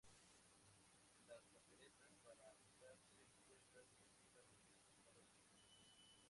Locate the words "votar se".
2.57-3.21